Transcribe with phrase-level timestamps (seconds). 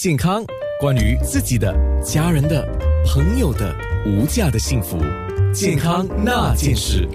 [0.00, 0.44] 健康，
[0.80, 1.72] 关于自己的、
[2.02, 2.66] 家人的、
[3.06, 3.72] 朋友的
[4.04, 4.98] 无价的幸福，
[5.52, 7.08] 健康那件事。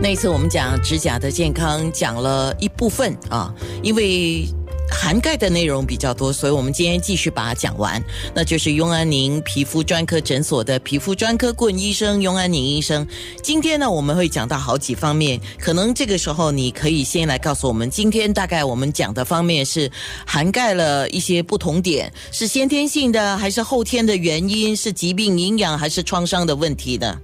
[0.00, 4.46] 那次我们讲指甲的健康，讲了一部分啊，因为。
[4.92, 8.02] 涵盖的内容比较多，所以我们今天继续把它讲完。
[8.34, 13.06] 那就是雍安宁皮肤专科诊所的皮肤专科顾问医生雍安宁医生。
[13.42, 19.90] 今天呢，我们会讲到好几方面，可能这个时候你可以先来告诉我们，今天大概我们讲的方面是
[20.26, 27.18] 涵盖了一些不同点，是先天性的还是后天的原因，是疾病、营养还是创伤的问题呢？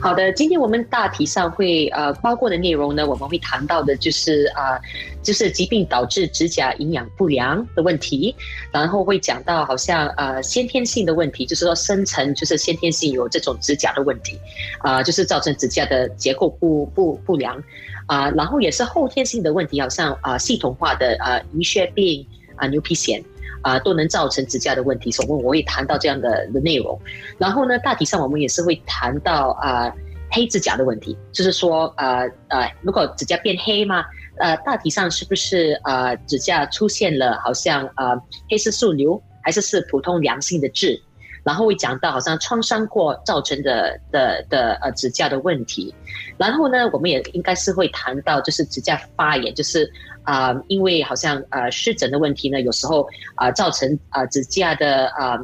[0.00, 4.78] 好的，今天我们大体上会呃包括的内容呢，我们会谈到的就是啊。
[5.20, 8.34] 就是疾病导致指甲营养不良的问题，
[8.72, 14.38] 然后会讲到好像呃先天性的问题，就是说生成就是先天性有这种指甲的问题，
[14.78, 17.62] 啊，就是造成指甲的结构不不不良，
[18.06, 22.24] 啊，然后也是后天性的问题，好像啊系统化的啊银屑病
[22.56, 23.22] 啊牛皮癣
[23.62, 27.00] 啊都能造成指甲的问题，所以我会谈到这样的的内容，
[27.38, 29.92] 然后呢大体上我们也是会谈到啊
[30.30, 34.04] 黑指甲的问题，就是说呃呃如果指甲变黑嘛？
[34.40, 38.16] 呃，大体上是不是呃指甲出现了好像呃
[38.48, 41.02] 黑色素瘤，还是是普通良性的痣？
[41.48, 45.94] 然后会讲到好像创伤过造成的的的呃指甲的问题。
[46.36, 49.90] 然后呢，我们也应该是会谈到就是指甲发炎，就是
[50.24, 55.38] 啊因为好像呃湿疹的问题呢，有时候啊造成啊指甲的啊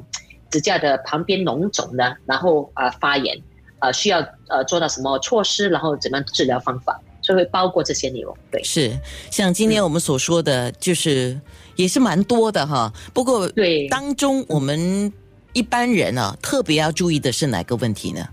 [0.51, 3.41] 指甲的旁边脓肿呢，然后啊发炎，
[3.79, 4.19] 呃需要
[4.49, 7.01] 呃做到什么措施，然后怎么样治疗方法？
[7.23, 8.93] 就会包括这些内容，对，是
[9.31, 11.41] 像今天我们所说的，就是
[11.75, 12.93] 也是蛮多的哈。
[13.15, 15.11] 不过，对当中我们
[15.55, 18.29] 一般人啊，特别要注意的是哪个问题呢？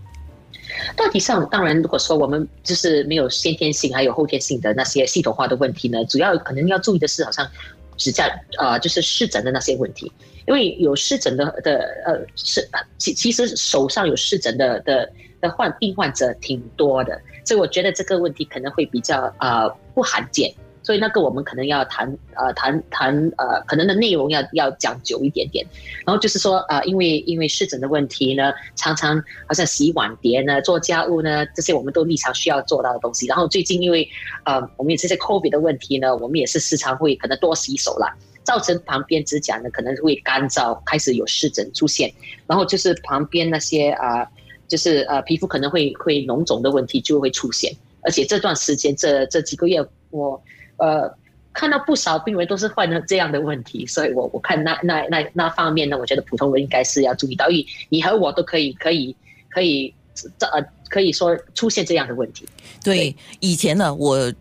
[0.95, 7.47] 大体上，当然，如果说我们就是没有先天性还有后天性的那些系统化的问题呢，主要可能要注意的是，好像
[7.95, 10.11] 指甲啊，就是湿疹的那些问题，
[10.47, 15.07] 因为有湿疹的的呃是其其实手上有湿疹的的
[15.39, 17.21] 的患病患者挺多的。
[17.45, 20.51] 所以我觉得这个问题可能会比较呃不罕见，
[20.83, 25.65] 所以那个我们可能要谈呃谈谈呃可能的内容要要讲久一点点，
[26.05, 34.07] 然后就是说呃因为因为湿疹的问题呢，常常好像洗碗碟呢、做家务呢这些我们都日常需要做到的东西，然后最近因为
[34.45, 38.13] 呃我们有这些 COVID 的问题呢，我们也是时常会可能多洗手了，
[38.43, 42.11] 造成旁边指甲呢可能会干燥，开始有湿疹出现，
[42.47, 44.27] 然后就是旁边那些啊。
[44.67, 50.41] 就是呃，皮肤可能会会脓肿的问题就会出现，而且这段时间这这几个月，我
[50.81, 51.15] 呃
[51.53, 59.15] 看到不少病人都是患了这样的问题，所以我我看那那那那方面呢，我觉得普通人应该是要注意到，因为你和我都可以可以
[59.49, 59.93] 可以
[60.37, 62.45] 这呃可以说出现这样的问题。
[62.83, 64.33] 对，以前呢，我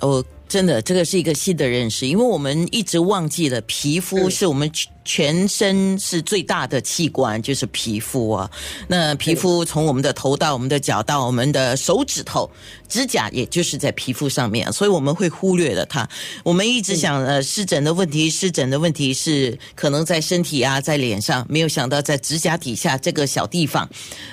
[0.00, 4.70] 我真的这个是一个新的认识，因为我们一直忘记了皮肤是我们。
[5.04, 8.50] 全身是最大的器官，就是皮肤啊。
[8.88, 12.50] 那皮肤从我们的头到我们的脚到我们的手指头，
[12.88, 16.08] 指甲也就是在皮肤上面，所以我们会忽略了它。
[16.42, 23.88] 我们一直想，呃，湿疹的问题，湿疹的问题是可能在身体啊，在脸上，没有想到在指甲底下这个小地方，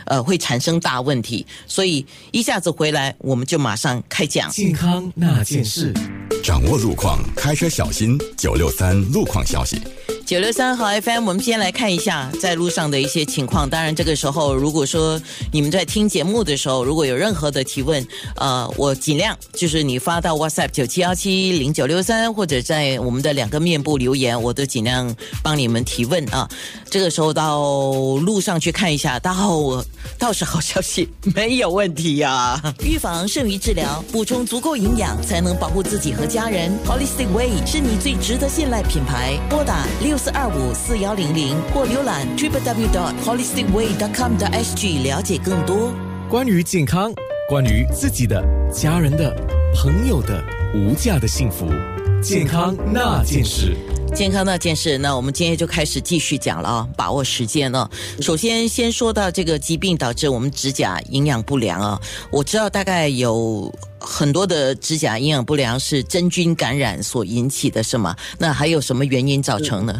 [0.05, 1.45] 呃，会产生大问题。
[1.67, 5.93] 所以一下子回来，我们就马上开讲健康那件事，
[6.43, 8.17] 掌握路况，开车小心。
[8.37, 9.81] 九六三路况消息。
[10.29, 13.67] 九六三号 FM，我们先来看一下在路上的一些情况。
[13.67, 15.19] 当然，这个时候如果说
[15.51, 26.47] 你们在听节目的时候，如果有任何的提问，呃，我尽量就是你发到 WhatsApp 九七幺七零九六三，或者在我们的两个面部留言，我都尽量帮你们提问啊。
[26.91, 27.59] 这个时候到
[28.21, 29.33] 路上去看一下，倒
[30.19, 32.61] 倒是好消息，没有问题呀。
[32.83, 36.71] 预防胜于治疗，补充足够营养才能保护自己和家人。
[36.85, 40.18] Holistic Way 是你最值得信赖品牌，拨打六。
[40.19, 45.93] 四二五四幺零零或浏览 www.holisticway.com.sg 了解更多。
[46.29, 47.13] 关于健康，
[47.47, 49.33] 关于自己的、家人的、
[49.73, 50.43] 朋友的
[50.75, 51.65] 无价的幸福，
[52.21, 53.75] 健康那件事。
[54.13, 56.87] 健康那件事，那我们今天就开始继续讲了啊！
[56.95, 57.89] 把握时间了。
[58.21, 61.99] 首先，先说到这个疾病导致我们指甲营养不良啊。
[62.31, 68.15] 我知道大概有很多的指甲营养不良是真菌感染所引起的，是吗？
[68.37, 69.99] 那还有什么原因造成呢？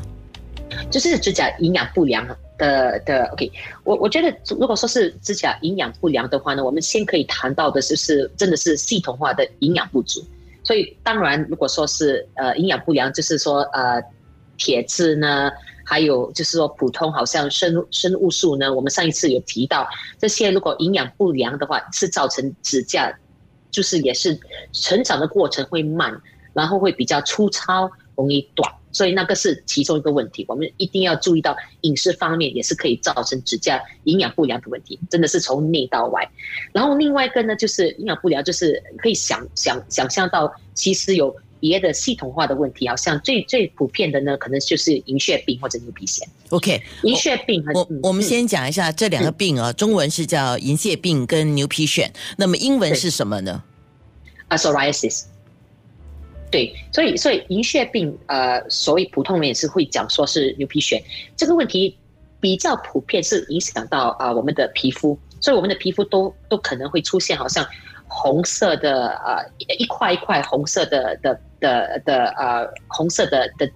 [0.92, 2.28] 就是指甲营养不良
[2.60, 3.26] 的的。
[3.34, 3.52] OK，
[3.84, 10.24] 我我觉得如果说是指甲营养不良的话呢，我们先可以谈到的就是真的是系统化的营养不足。
[10.70, 14.00] 所以当然，如果说是呃营养不良，就是说呃
[14.56, 15.50] 铁质呢，
[15.84, 19.88] 还有就是说普通好像生生物素呢，我们上一次有提到
[20.20, 23.12] 这些，如果营养不良的话，是造成指甲
[23.72, 24.40] 就是也是
[24.72, 26.16] 成长的过程会慢，
[26.54, 28.72] 然后会比较粗糙，容易短。
[28.92, 30.46] 所以那个是其中一个问题。
[30.48, 36.28] 我们一定要注意到饮食方面也是可以造成指甲营养不良的问题，真的是从内到外。
[36.72, 46.24] 然后另外一个呢，就是营养不良，就是可以想想想象到，其实有别的系统化的问题，好像最最普遍的呢，可能就是银屑病或者牛皮癣。
[46.50, 53.64] OK，银屑病和我嗯我们嗯先讲一下这两个病啊，中文是叫银屑病跟牛皮癣，那么英文是什么呢？
[54.48, 55.26] 啊，psoriasis。
[56.52, 61.00] 对，所以所以银屑病，呃，所以普通人也是会讲说是牛皮癣，
[61.38, 61.96] 这个问题
[62.40, 67.64] 比较普遍，是影响到啊、我们的皮肤，所以我们的皮肤都都可能会出现好像
[68.08, 69.46] 红色的呃
[69.78, 73.68] 一块一块红色的的的的呃红色的的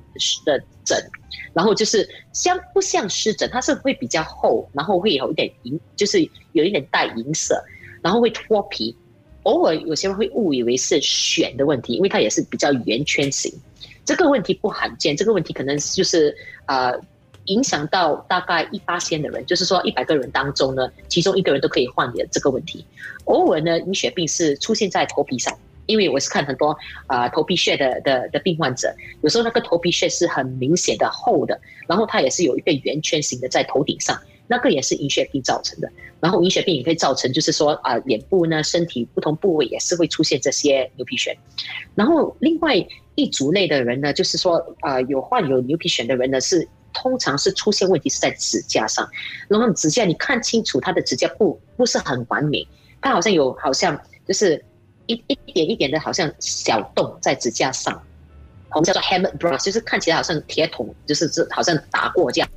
[0.44, 0.98] 的疹，
[1.54, 6.20] 然后就是像不像湿疹，它是会比较厚，然后会有一点银，就是
[6.54, 7.64] 有一点带银色，
[8.02, 8.98] 然后会脱皮。
[9.44, 13.54] 偶尔有些人会误以为是癣的问题，因为它也是比较圆圈型。
[14.06, 16.36] 这个问题不罕见，这个问题可能就是
[16.66, 16.94] 呃
[17.46, 22.86] 影响到大概一八千的人，就是说一百个人当中呢，其中一个人都可以患有这个问题。
[23.26, 35.90] 偶尔呢，银屑病是出现在头皮上，因为我是看很多啊、头皮屑的的的病患者，有时候那个头皮屑是很明显的厚的，然后它也是有一个圆圈形的在头顶上，那个也是银屑病造成的。
[36.20, 41.36] 然后银屑病也可以造成，就是说啊、脸部呢、身体不同部位也是会出现这些牛皮癣。
[41.96, 42.76] 然后另外
[43.16, 49.06] 一族类的人呢，就是说啊、有患有牛皮癣的人呢，是通常是出现问题是在指甲上，
[49.50, 52.66] 然后指甲你看清楚他的指甲不不是很完美，
[53.02, 54.64] 他好像有好像就是
[55.08, 58.02] 一一点一点的，好像小洞在指甲上。
[58.72, 62.50] 我们叫做 hammered brush，就是看起来好像铁桶，就是这好像打过这样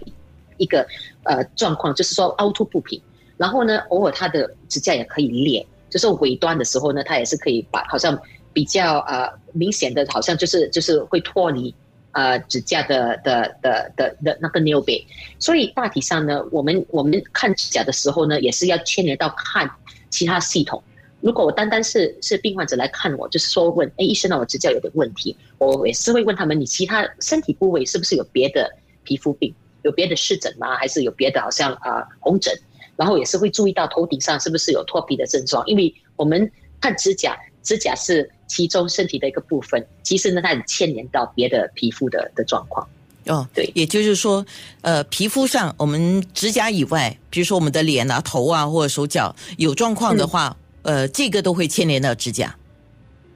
[0.59, 0.87] 一个
[1.25, 3.01] 呃状况，就是说凹凸不平。
[3.37, 8.19] 然后呢，偶尔它的指甲也可以裂，就是尾端的时候呢，它也是可以把好像
[8.53, 11.75] 比较呃明显的，好像就是就是会脱离
[12.13, 15.05] 呃指甲的的的的的那个 nib，。
[15.39, 19.71] 所以大体上呢，我们我们看指甲的时候呢，也是要牵连到看
[20.09, 20.83] 其他系统。
[21.21, 28.71] 如果我单单是是病患者来看我，就是说问，哎，医生呢，我指甲有点问题，我也是会问他们，你其他身体部位是不是有别的
[29.03, 29.53] 皮肤病，
[29.87, 30.77] 有别的湿疹吗？
[30.77, 32.53] 还是有别的好像啊、红疹？
[32.97, 36.51] 然后也是会注意到头顶上是不是有脱皮的症状，因为我们
[36.81, 42.89] 看指甲，指甲是其中身体的一个部分，其实呢，它很牵连到别的皮肤的的状况。
[43.27, 44.45] 哦，对也就是说，
[44.81, 52.57] 呃，皮肤上我们指甲以外，比如说我们的脸啊、头啊或者手脚有状况的话，呃，这个都会牵连到指甲。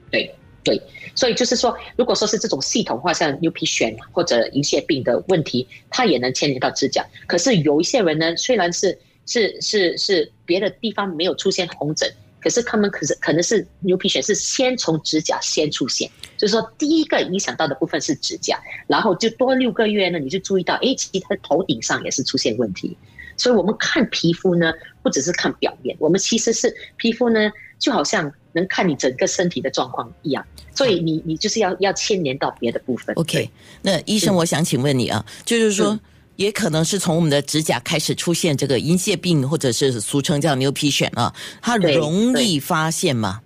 [0.09, 0.79] 对对，
[1.15, 7.03] 所以就是说，如果说是这种系统化，像牛皮癣或者银屑病的问题，它也能牵连到指甲。
[7.27, 12.07] 可是有一些人呢，虽然是是是是别的地方没有出现红疹，
[12.39, 22.95] 可是他们可是可能是牛皮癣是先从指甲先出现，就是说第一个影响到的部分是指甲，然后就多六个月呢，你就注意到，哎，其他头顶上也是出现问题。
[23.37, 24.71] 所以我们看皮肤呢，
[25.01, 30.45] 不只是看表面，我们其实是皮肤呢，就好像能看你整个身体的状况一样。
[30.73, 33.13] 所以你你就是要要牵连到别的部分。
[33.15, 33.49] OK，
[33.81, 35.99] 那医生，我想请问你啊，就是说嗯，
[36.37, 43.41] 也可能是从我们的指甲开始出现这个银屑病，或者是俗称叫牛皮癣啊，它容易发现吗？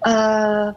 [0.00, 0.74] 呃，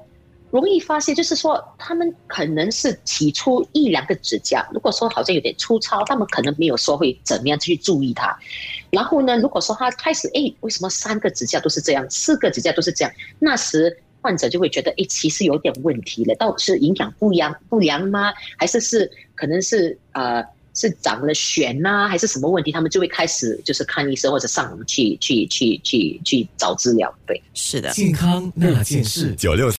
[0.51, 8.37] 容易发现就是说，他们可能是起初一两个指甲，如果说好像有点粗糙，他们可能没有说会怎么样去注意它。
[8.91, 13.11] 然后呢，如果说他开始，哎，为什么三个指甲都是这样，四个指甲都是这样？
[13.39, 18.31] 那时患者就会觉得，哎，其实有点问题了，到底是营养不良不良吗？
[18.57, 20.43] 还是是可能是呃
[20.73, 22.71] 是长了癣呐、还是什么问题？
[22.71, 27.41] 他们就会开始就是看医生或者上网去去去去去找治疗，对。
[27.53, 27.91] 是的。
[27.91, 29.35] 健康那件事。
[29.35, 29.69] 九六